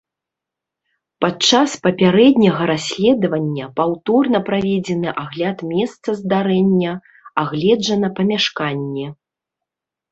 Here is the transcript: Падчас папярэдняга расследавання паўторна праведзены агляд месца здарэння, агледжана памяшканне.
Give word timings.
Падчас 1.23 1.69
папярэдняга 1.85 2.63
расследавання 2.71 3.69
паўторна 3.81 4.43
праведзены 4.49 5.09
агляд 5.27 5.57
месца 5.75 6.09
здарэння, 6.25 6.91
агледжана 7.45 8.07
памяшканне. 8.21 9.07